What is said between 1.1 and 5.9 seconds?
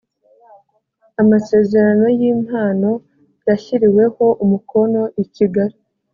amasezerano y impano yashyiriweho umukono i kigali